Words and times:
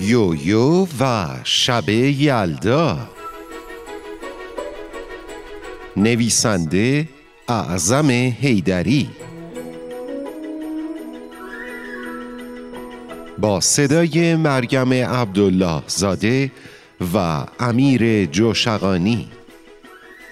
یویو 0.00 0.86
و 1.00 1.26
شب 1.44 1.88
یلدا. 1.88 2.98
نویسنده 5.96 7.08
اعظم 7.48 8.10
هیدری 8.10 9.10
با 13.38 13.60
صدای 13.60 14.36
مریم 14.36 14.92
عبدالله 14.92 15.82
زاده 15.86 16.52
و 17.14 17.44
امیر 17.60 18.24
جوشقانی 18.24 19.28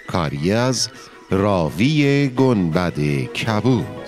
کاری 0.07 0.53
از 0.53 0.89
راوی 1.31 2.29
گنبد 2.29 2.99
کبود. 3.25 4.06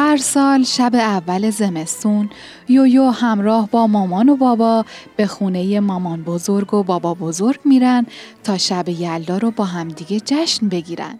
هر 0.00 0.16
سال 0.16 0.62
شب 0.62 0.94
اول 0.94 1.50
زمستون 1.50 2.30
یویو 2.68 3.10
همراه 3.10 3.68
با 3.70 3.86
مامان 3.86 4.28
و 4.28 4.36
بابا 4.36 4.84
به 5.16 5.26
خونه 5.26 5.80
مامان 5.80 6.22
بزرگ 6.22 6.74
و 6.74 6.82
بابا 6.82 7.14
بزرگ 7.14 7.60
میرن 7.64 8.06
تا 8.44 8.58
شب 8.58 8.88
یلدا 8.88 9.38
رو 9.38 9.50
با 9.50 9.64
همدیگه 9.64 10.20
جشن 10.20 10.68
بگیرن. 10.68 11.18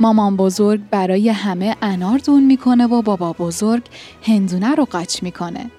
مامان 0.00 0.36
بزرگ 0.36 0.80
برای 0.90 1.28
همه 1.28 1.76
انار 1.82 2.18
دون 2.18 2.42
می‌کنه 2.42 2.86
و 2.86 3.02
بابا 3.02 3.32
بزرگ 3.32 3.82
هندونه 4.22 4.74
رو 4.74 4.84
قاچ 4.84 5.22
می‌کنه. 5.22 5.70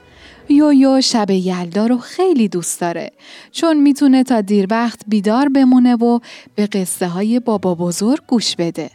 یویو 0.50 1.02
شب 1.02 1.30
یلدا 1.30 1.88
رو 1.88 1.98
خیلی 1.98 2.48
دوست 2.48 2.82
داره 2.82 3.12
چون 3.52 3.80
می‌تونه 3.80 4.24
تا 4.24 4.42
دیر 4.42 4.68
وقت 4.70 5.00
بیدار 5.08 5.50
بمونه 5.50 5.96
و 5.96 6.20
به 6.56 6.68
قصه 6.68 7.08
های 7.08 7.40
بابا 7.40 7.76
بزرگ 7.76 8.20
گوش 8.28 8.56
بده. 8.56 8.92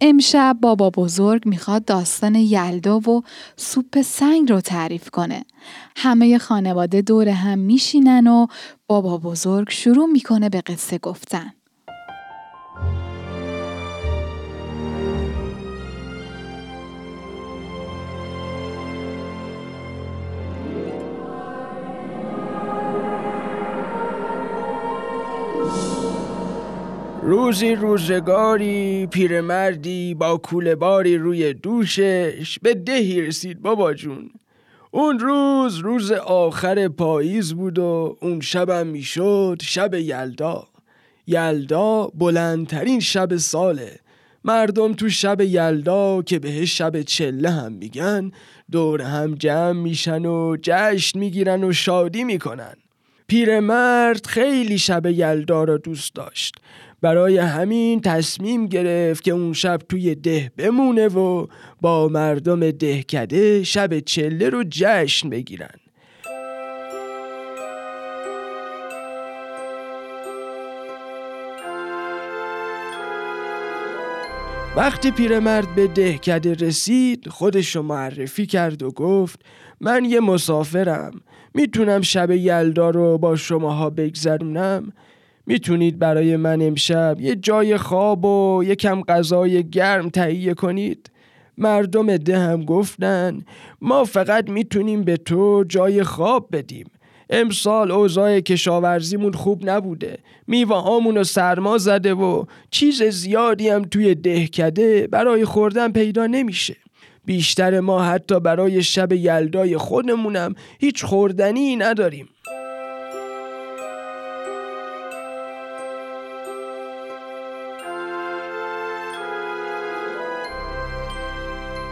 امشب 0.00 0.58
بابا 0.62 0.90
بزرگ 0.90 1.46
می‌خواد 1.46 1.84
داستان 1.84 2.34
یلدا 2.34 2.98
و 2.98 3.22
سوپ 3.56 4.02
سنگ 4.02 4.52
رو 4.52 4.60
تعریف 4.60 5.10
کنه. 5.10 5.44
همه 5.96 6.38
خانواده 6.38 7.02
دور 7.02 7.28
هم 7.28 7.58
میشینن 7.58 8.26
و 8.26 8.46
بابا 8.86 9.18
بزرگ 9.18 9.70
شروع 9.70 10.06
می‌کنه 10.06 10.48
به 10.48 10.60
قصه 10.60 10.98
گفتن. 10.98 11.52
روزی 27.28 27.74
روزگاری 27.74 29.06
پیرمردی 29.06 30.14
با 30.14 30.36
کوله 30.36 30.74
باری 30.74 31.18
روی 31.18 31.52
دوشش 31.52 32.58
به 32.62 32.74
دهی 32.74 33.22
رسید 33.22 33.62
بابا 33.62 33.94
جون. 33.94 34.30
اون 34.90 35.18
روز 35.18 35.76
روز 35.76 36.12
آخر 36.12 36.88
پاییز 36.88 37.54
بود 37.54 37.78
و 37.78 38.16
اون 38.20 38.40
شبم 38.40 38.86
می‌شد 38.86 39.58
شب 39.62 39.94
یلدا. 39.94 40.66
یلدا 41.26 42.10
بلندترین 42.14 43.00
شب 43.00 43.36
ساله. 43.36 43.98
مردم 44.44 44.92
تو 44.92 45.08
شب 45.08 45.40
یلدا 45.40 46.22
که 46.22 46.38
بهش 46.38 46.78
شب 46.78 47.02
چله 47.02 47.50
هم 47.50 47.72
میگن 47.72 48.30
دور 48.70 49.02
هم 49.02 49.34
جمع 49.34 49.72
میشن 49.72 50.24
و 50.24 50.56
جشن 50.62 51.18
می‌گیرن 51.18 51.64
و 51.64 51.72
شادی 51.72 52.24
می‌کنن. 52.24 52.74
پیرمرد 53.28 54.26
خیلی 54.26 54.78
شب 54.78 55.06
یلدا 55.06 55.64
را 55.64 55.76
دوست 55.76 56.14
داشت. 56.14 56.54
برای 57.00 57.38
همین 57.38 58.00
تصمیم 58.00 58.66
گرفت 58.66 59.22
که 59.22 59.30
اون 59.30 59.52
شب 59.52 59.78
توی 59.88 60.14
ده 60.14 60.50
بمونه 60.56 61.08
و 61.08 61.46
با 61.80 62.08
مردم 62.08 62.70
دهکده 62.70 63.64
شب 63.64 63.98
چله 63.98 64.48
رو 64.48 64.64
جشن 64.70 65.30
بگیرن. 65.30 65.87
وقتی 74.76 75.10
پیرمرد 75.10 75.74
به 75.74 75.86
دهکده 75.86 76.54
رسید 76.54 77.28
خودش 77.28 77.76
رو 77.76 77.82
معرفی 77.82 78.46
کرد 78.46 78.82
و 78.82 78.90
گفت 78.90 79.40
من 79.80 80.04
یه 80.04 80.20
مسافرم. 80.20 81.20
می‌تونم 81.54 82.00
شب 82.00 82.30
یلدا 82.30 82.90
رو 82.90 83.18
با 83.18 83.36
شماها 83.36 83.90
بگذرونم. 83.90 84.92
می‌تونید 85.46 85.98
برای 85.98 86.36
من 86.36 86.62
امشب 86.62 87.16
یه 87.20 87.36
جای 87.36 87.76
خواب 87.76 88.24
و 88.24 88.64
یکم 88.64 89.02
غذای 89.02 89.70
گرم 89.70 90.08
تهیه 90.08 90.54
کنید. 90.54 91.10
مردم 91.58 92.16
ده 92.16 92.38
هم 92.38 92.64
گفتن 92.64 93.40
ما 93.80 94.04
فقط 94.04 94.50
می‌تونیم 94.50 95.02
به 95.02 95.16
تو 95.16 95.64
جای 95.68 96.02
خواب 96.04 96.48
بدیم. 96.52 96.86
امسال 97.30 97.90
اوضاع 97.90 98.40
کشاورزیمون 98.40 99.32
خوب 99.32 99.70
نبوده. 99.70 100.18
میوه 100.46 101.14
رو 101.14 101.24
سرما 101.24 101.78
زده 101.78 102.14
و 102.14 102.44
چیز 102.70 103.02
زیادی 103.02 103.68
هم 103.68 103.82
توی 103.82 104.14
دهکده 104.14 105.06
برای 105.06 105.44
خوردن 105.44 105.92
پیدا 105.92 106.26
نمیشه. 106.26 106.76
بیشتر 107.24 107.80
ما 107.80 108.02
حتی 108.02 108.40
برای 108.40 108.82
شب 108.82 109.12
یلدای 109.12 109.76
خودمونم 109.76 110.54
هیچ 110.80 111.04
خوردنی 111.04 111.76
نداریم. 111.76 112.28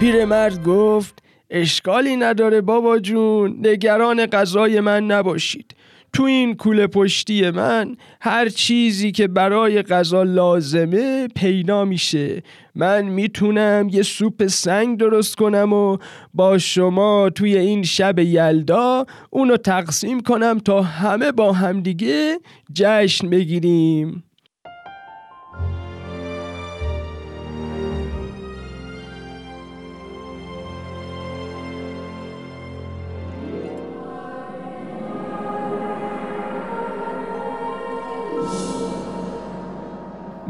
پیرمرد 0.00 0.64
گفت 0.64 1.25
اشکالی 1.50 2.16
نداره 2.16 2.60
بابا 2.60 2.98
جون. 2.98 3.56
نگران 3.62 4.26
غذای 4.26 4.80
من 4.80 5.06
نباشید. 5.06 5.74
تو 6.12 6.22
این 6.22 6.54
کوله 6.54 6.86
پشتی 6.86 7.50
من 7.50 7.96
هر 8.20 8.48
چیزی 8.48 9.12
که 9.12 9.28
برای 9.28 9.82
غذا 9.82 10.22
لازمه 10.22 11.28
پیدا 11.28 11.84
میشه. 11.84 12.42
من 12.74 13.02
می‌تونم 13.04 13.88
یه 13.92 14.02
سوپ 14.02 14.46
سنگ 14.46 14.98
درست 14.98 15.36
کنم 15.36 15.72
و 15.72 15.98
با 16.34 16.58
شما 16.58 17.30
توی 17.30 17.56
این 17.56 17.82
شب 17.82 18.18
یلدا 18.18 19.06
اونو 19.30 19.56
تقسیم 19.56 20.20
کنم 20.20 20.58
تا 20.58 20.82
همه 20.82 21.32
با 21.32 21.52
همدیگه 21.52 22.38
جشن 22.74 23.30
بگیریم. 23.30 24.22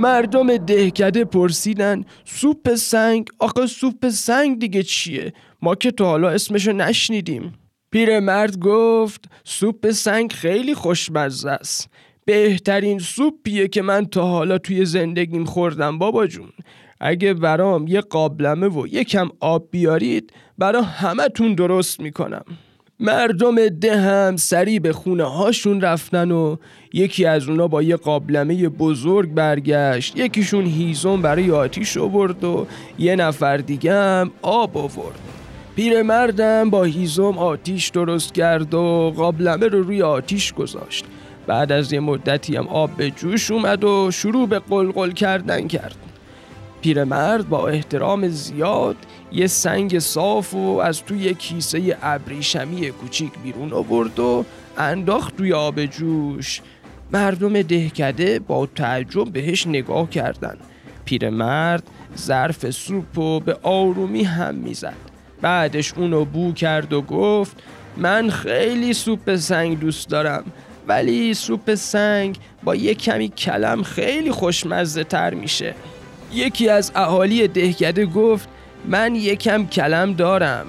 مردم 0.07 0.57
دهکده 0.57 1.25
پرسیدن 1.25 2.05
سوپ 2.25 2.75
سنگ؟ 2.75 3.29
آقا 3.39 3.67
سوپ 3.67 4.09
سنگ 4.09 4.59
دیگه 4.59 4.83
چیه؟ 4.83 5.33
ما 5.63 5.75
که 5.75 5.91
تا 5.91 6.05
حالا 6.05 6.29
اسمشو 6.29 6.73
نشنیدیم. 6.73 7.53
پیرمرد 7.91 8.59
گفت 8.59 9.25
سوپ 9.45 9.91
سنگ 9.91 10.33
خیلی 10.33 10.75
خوشمزه 10.75 11.51
است. 11.51 11.89
بهترین 12.25 12.99
سوپیه 12.99 13.69
که 13.69 13.83
من 13.83 14.05
تا 14.05 14.27
حالا 14.27 14.59
توی 14.59 14.85
زندگیم 14.85 15.45
خوردم 15.45 15.99
بابا 15.99 16.27
جون. 16.27 16.53
اگه 17.01 17.35
برام 17.35 17.87
یه 17.87 18.01
قابلمه 18.01 18.69
و 18.69 18.87
یکم 18.87 19.29
آب 19.41 19.69
بیارید 19.71 20.33
برا 20.59 20.83
همتون 20.83 21.55
درست 21.55 22.01
می‌کنم. 22.01 22.45
مردم 23.01 23.69
ده 23.69 23.97
هم 23.97 24.37
سریع 24.37 24.79
به 24.79 24.93
خونه 24.93 25.25
هاشون 25.25 25.81
رفتن 25.81 26.31
و 26.31 26.57
یکی 26.93 27.25
از 27.25 27.49
اونا 27.49 27.69
با 27.69 27.83
یه 27.83 27.97
قابلمه 27.97 28.69
بزرگ 28.69 29.35
برگشت. 29.35 30.17
یکیشون 30.17 30.67
هیزم 30.67 31.23
برای 31.23 31.51
آتیش 31.51 31.97
آورد 31.97 32.45
و 32.45 32.67
یه 32.99 33.17
نفر 33.17 33.57
دیگه 33.57 33.95
هم 33.95 34.31
آب 34.43 34.79
آورد. 34.79 35.19
پیرمردم 35.77 36.71
با 36.71 36.85
هیزم 36.85 37.39
آتیش 37.39 37.89
درست 37.89 38.35
کرد 38.35 38.75
و 38.75 39.13
قابلمه 39.17 39.67
رو 39.67 39.83
روی 39.83 40.03
آتیش 40.03 40.53
گذاشت. 40.53 41.05
بعد 41.47 41.73
از 41.73 41.93
یه 41.93 42.01
مدتی 42.01 42.57
هم 42.57 42.69
آب 42.69 42.91
به 42.97 43.11
جوش 43.11 43.51
اومد 43.51 43.85
و 43.85 44.11
شروع 44.11 44.49
به 44.49 44.59
قلقل 44.59 45.11
کردن 45.11 45.69
کرد. 45.69 45.97
پیرمرد 46.87 47.49
با 47.49 47.69
احترام 47.69 48.29
زیاد 48.29 48.97
یه 49.33 49.47
سنگ 49.47 49.99
صاف 49.99 50.55
و 50.55 50.79
از 50.79 51.03
توی 51.03 51.35
کیسه 51.35 51.97
ابریشمی 52.03 52.91
کوچیک 52.91 53.33
بیرون 53.45 53.73
آورد 53.73 54.19
و 54.21 54.45
انداخت 54.79 55.37
توی 55.37 55.53
آب 55.53 55.87
جوش. 55.87 56.61
مردم 57.13 57.63
دهکده 57.63 58.39
با 58.39 58.67
تعجب 58.67 59.33
بهش 59.33 59.67
نگاه 59.67 60.11
کردند. 60.11 60.59
پیرمرد 61.05 61.83
ظرف 62.19 62.71
سوپ 62.71 63.19
و 63.19 63.41
به 63.41 63.59
آرومی 63.63 64.23
هم 64.23 64.55
می‌زد. 64.55 64.97
بعدش 65.41 65.95
اونو 65.95 66.25
بو 66.25 66.53
کرد 66.53 66.93
و 66.93 67.03
گفت 67.03 67.57
من 67.97 68.31
خیلی 68.31 68.93
سوپ 68.93 69.37
سنگ 69.37 69.81
دوست 69.81 70.09
دارم 70.09 70.45
ولی 70.89 71.35
سوپ 71.35 71.75
سنگ 71.75 72.37
با 72.65 72.75
یک 72.75 73.03
کمی 73.03 73.29
کلم 73.29 73.83
خیلی 73.83 74.31
خوشمزه 74.31 75.05
تر 75.05 75.35
میشه. 75.35 75.75
یکی 76.33 76.69
از 76.69 76.93
اهالی 76.95 77.49
دهکده 77.49 78.07
گفت 78.07 78.49
من 78.85 79.15
یکم 79.15 79.67
کلم 79.67 80.13
دارم. 80.13 80.67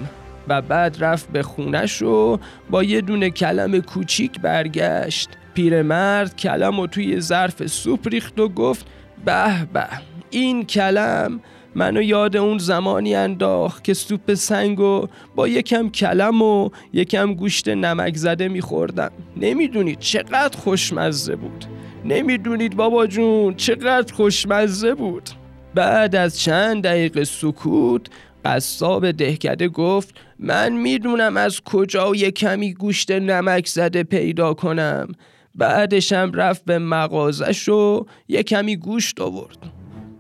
و 0.48 0.62
بعد 0.62 0.98
رفت 1.00 1.30
به 1.32 1.44
خونش 1.44 2.02
و 2.02 2.40
با 2.70 2.84
یه 2.84 3.02
دونه 3.02 3.30
کلم 3.30 3.82
کوچیک 3.82 4.40
برگشت. 4.40 5.30
پیرمرد 5.54 6.36
کلم 6.36 6.80
و 6.80 6.88
توی 6.88 7.22
ظرف 7.22 7.68
سوپ 7.68 8.08
ریخت 8.08 8.40
و 8.40 8.50
گفت 8.50 8.86
به 9.26 9.66
به 9.74 9.88
این 10.30 10.66
کلم 10.66 11.40
منو 11.76 12.02
یاد 12.02 12.38
اون 12.38 12.58
زمانی 12.58 13.16
انداخت 13.16 13.84
که 13.84 13.94
سوپ 13.94 14.34
سنگو 14.34 15.08
با 15.36 15.48
یکم 15.48 15.90
کلم 15.90 16.42
و 16.42 16.70
یکم 16.94 17.34
گوشت 17.34 17.70
نمک 17.70 18.16
زده 18.16 18.48
میخوردم. 18.48 19.12
نمی‌دونید 19.38 20.00
چقدر 20.00 20.58
خوشمزه 20.58 21.36
بود. 21.36 21.66
نمی‌دونید 22.06 22.76
بابا 22.76 23.08
جون 23.08 23.56
چقدر 23.56 24.14
خوشمزه 24.14 24.94
بود. 24.94 25.30
بعد 25.78 26.16
از 26.16 26.40
چند 26.40 26.84
دقیقه 26.84 27.24
سکوت 27.24 28.08
قصاب 28.46 29.12
دهکده 29.12 29.68
گفت 29.68 30.16
من 30.40 30.74
می‌دونم 30.74 31.38
از 31.38 31.62
کجا 31.62 32.16
یه 32.16 32.32
کمی 32.32 32.74
گوشت 32.74 33.12
نمک 33.12 33.68
زده 33.68 34.04
پیدا 34.04 34.54
کنم. 34.54 35.08
بعدشم 35.56 36.32
رفت 36.34 36.66
به 36.66 36.80
مغازش 36.80 37.70
و 37.70 38.06
یه 38.28 38.44
کمی 38.44 38.76
گوشت 38.76 39.22
آورد. 39.22 39.58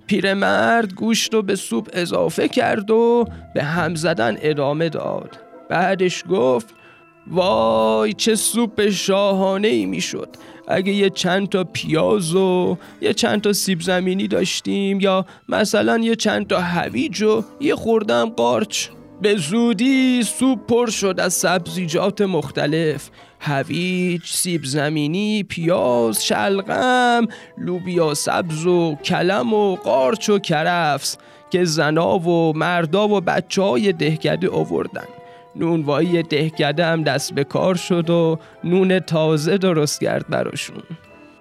پیرمرد 0.07 0.93
گوشت 0.93 1.33
رو 1.33 1.41
به 1.41 1.55
سوپ 1.55 1.89
اضافه 1.93 2.47
کرد 2.47 2.91
و 2.91 3.25
به 3.53 3.63
هم 3.63 3.95
زدن 3.95 4.37
ادامه 4.41 4.89
داد. 4.89 5.37
بعدش 5.69 6.23
گفت 6.29 6.73
وای 7.31 8.13
چه 8.13 8.35
سوپ 8.35 8.89
شاهانه 8.89 9.67
ای 9.67 9.85
می‌شد. 9.85 10.29
اگه 10.67 10.93
یه 10.93 11.09
چند 11.09 11.49
تا 11.49 11.63
پیاز 11.63 12.35
و 12.35 12.77
یه 13.01 13.13
چند 13.13 13.41
تا 13.41 13.53
سیب 13.53 13.81
زمینی 13.81 14.27
داشتیم 14.27 14.99
یا 14.99 15.25
مثلا 15.49 15.97
یه 15.97 16.15
چند 16.15 16.47
تا 16.47 16.59
هویج 16.59 17.21
و 17.23 17.43
یه 17.59 17.75
خوردم 17.75 18.29
قارچ. 18.29 18.87
به 19.21 19.35
زودی 19.35 20.23
سوپ 20.23 20.67
پر 20.67 20.89
شد 20.89 21.19
از 21.19 21.33
سبزیجات 21.33 22.21
مختلف. 22.21 23.09
هویج، 23.39 24.21
سیب 24.25 24.61
زمینی، 24.65 25.43
پیاز، 25.43 26.25
شلغم، 26.25 27.27
لوبیا 27.57 28.13
سبز 28.13 28.65
و 28.65 28.95
کلم 28.95 29.53
و 29.53 29.75
قارچ 29.75 30.29
و 30.29 30.39
کرفس 30.39 31.17
که 31.49 31.65
زنا 31.65 32.19
و 32.19 32.53
مردا 32.57 33.07
و 33.07 33.21
بچه 33.21 33.61
های 33.61 33.93
دهکده 33.93 34.49
آوردن. 34.49 35.05
نونوایی 35.59 36.23
دهکده 36.23 36.85
هم 36.85 37.03
دست 37.03 37.33
به 37.33 37.43
کار 37.43 37.75
شد 37.75 38.09
و 38.09 38.39
نون 38.63 38.99
تازه 38.99 39.57
درست 39.57 40.01
کرد 40.01 40.27
براشون. 40.29 40.83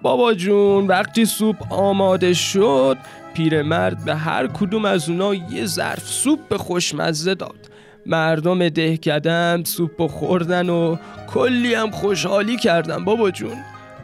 بابا 0.01 0.33
جون 0.33 0.87
وقتی 0.87 1.25
سوپ 1.25 1.73
آماده 1.73 2.33
شد 2.33 2.97
پیرمرد 3.33 4.05
به 4.05 4.15
هر 4.15 4.47
کدوم 4.47 4.85
از 4.85 5.09
اونا 5.09 5.33
یه 5.33 5.65
ظرف 5.65 6.03
سوپ 6.07 6.39
به 6.49 6.57
خوشمزه 6.57 7.35
داد. 7.35 7.69
مردم 8.05 8.69
دهکدم 8.69 9.63
سوپ 9.63 10.07
خوردن 10.07 10.69
و 10.69 10.95
کلی 11.27 11.73
هم 11.73 11.91
خوشحالی 11.91 12.57
کردن 12.57 13.05
بابا 13.05 13.31
جون. 13.31 13.57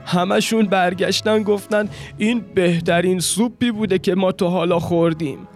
همشون 0.05 0.65
برگشتن 0.65 1.43
گفتن 1.43 1.89
این 2.17 2.45
بهترین 2.55 3.19
سوپی 3.19 3.71
بوده 3.71 3.99
که 3.99 4.15
ما 4.15 4.31
تو 4.31 4.47
حالا 4.47 4.79
خوردیم. 4.79 5.47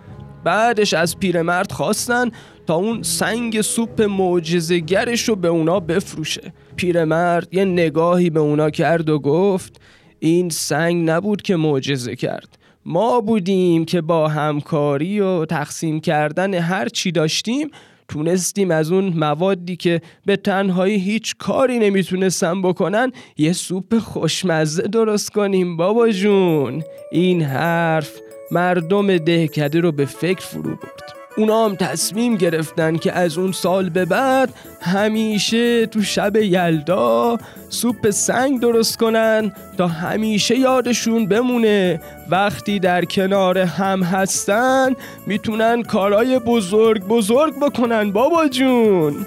بعدش 0.44 0.94
از 0.94 1.19
پیرمرد 1.19 1.71
خواستن 1.71 2.31
تا 2.67 2.75
اون 2.75 3.03
سنگ 3.03 3.61
سوپ 3.61 4.01
معجزه‌گرش 4.01 5.29
رو 5.29 5.35
به 5.35 5.47
اونا 5.47 5.79
بفروشه. 5.79 6.53
پیرمرد 6.75 7.53
یه 7.53 7.65
نگاهی 7.65 8.29
به 8.29 8.39
اونا 8.39 8.69
کرد 8.69 9.09
و 9.09 9.19
گفت 9.19 9.81
این 10.19 10.49
سنگ 10.49 11.09
نبود 11.09 11.41
که 11.41 11.55
معجزه 11.55 12.15
کرد. 12.15 12.57
ما 12.85 13.21
بودیم 13.21 13.85
که 13.85 14.01
با 14.01 14.27
همکاری 14.27 15.19
و 15.19 15.45
تقسیم 15.45 15.99
کردن 15.99 16.53
هر 16.53 16.87
چی 16.89 17.11
داشتیم 17.11 17.69
تونستیم 18.07 18.71
از 18.71 18.91
اون 18.91 19.05
موادی 19.05 19.75
که 19.75 20.01
به 20.25 20.35
تنهایی 20.35 20.97
هیچ 20.97 21.35
کاری 21.37 21.79
نمی‌تونستن 21.79 22.61
بکنن 22.61 23.11
یه 23.37 23.53
سوپ 23.53 23.99
خوشمزه 23.99 24.83
درست 24.83 25.29
کنیم 25.31 25.77
بابا 25.77 26.09
جون. 26.09 26.83
این 27.11 27.41
حرف 27.41 28.19
مردم 28.51 29.17
دهکده 29.17 29.79
رو 29.79 29.91
به 29.91 30.05
فکر 30.05 30.41
فرو 30.41 30.75
برد. 30.75 31.16
اونا 31.38 31.66
هم 31.66 31.75
تصمیم 31.75 32.36
گرفتن 32.36 32.98
که 32.98 33.12
از 33.13 33.38
اون 33.38 33.51
سال 33.51 33.89
به 33.89 34.06
بعد 34.06 34.50
همیشه 34.81 35.86
تو 35.86 36.01
شب 36.01 36.36
یلدا 36.36 37.38
سوپ 37.69 38.10
سنگ 38.10 38.60
درست 38.60 38.98
کنن 38.98 39.51
تا 39.78 39.88
همیشه 39.88 40.60
یادشون 40.60 41.28
بمونه. 41.28 42.01
وقتی 42.30 42.80
در 42.80 43.06
کنار 43.06 43.57
هم 43.57 44.04
هستن 44.04 44.94
می‌تونن 45.28 45.84
کارای 45.84 46.39
بزرگ 46.39 47.04
بزرگ 47.04 47.60
بکنن 47.60 48.12
بابا 48.12 48.48
جون. 48.48 49.25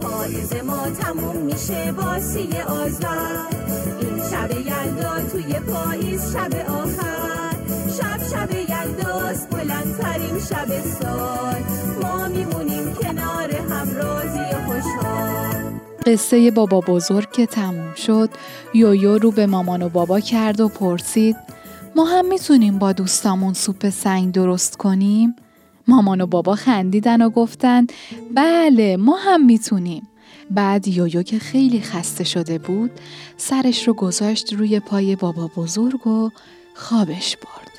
پاییز 0.00 0.52
ما 0.66 0.86
تموم 1.00 1.36
میشه 1.36 1.92
باسی 1.92 2.48
آزاد 2.68 3.54
این 4.00 4.18
شب 4.30 4.50
یلدا 4.50 5.28
توی 5.32 5.54
پاییز 5.72 6.32
شب 6.32 6.70
آخر. 6.70 6.93
شب 10.48 10.84
سال 11.00 11.62
ما 12.02 12.28
میمونیم 12.28 12.94
کنار 12.94 13.54
هم 13.54 13.96
راضی 13.96 14.38
و 14.38 14.66
خوشحال 14.66 15.80
قصه 16.06 16.50
بابا 16.50 16.80
بزرگ 16.80 17.32
که 17.32 17.46
تموم 17.46 17.94
شد 17.94 18.30
یویو 18.74 19.18
رو 19.18 19.30
به 19.30 19.46
مامان 19.46 19.82
و 19.82 19.88
بابا 19.88 20.20
کرد 20.20 20.60
و 20.60 20.68
پرسید 20.68 21.36
ما 21.96 22.04
هم 22.04 22.28
می‌تونیم 22.28 22.78
با 22.78 22.92
دوستامون 22.92 23.54
سوپ 23.54 23.88
سنگ 23.90 24.32
درست 24.32 24.76
کنیم؟ 24.76 25.36
مامان 25.88 26.20
و 26.20 26.26
بابا 26.26 26.54
خندیدن 26.54 27.22
و 27.22 27.30
گفتن 27.30 27.86
بله 28.34 28.96
ما 28.96 29.16
هم 29.16 29.46
می‌تونیم. 29.46 30.08
بعد 30.50 30.88
یویو 30.88 31.22
که 31.22 31.38
خیلی 31.38 31.80
خسته 31.80 32.24
شده 32.24 32.58
بود 32.58 32.90
سرش 33.36 33.88
رو 33.88 33.94
گذاشت 33.94 34.52
روی 34.52 34.80
پای 34.80 35.16
بابا 35.16 35.50
بزرگ 35.56 36.06
و 36.06 36.30
خوابش 36.74 37.36
برد. 37.36 37.70